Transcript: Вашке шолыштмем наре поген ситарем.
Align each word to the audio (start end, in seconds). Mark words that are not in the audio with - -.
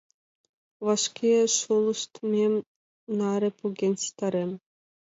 Вашке 0.85 1.33
шолыштмем 1.57 2.53
наре 3.17 3.49
поген 3.59 3.93
ситарем. 4.03 4.51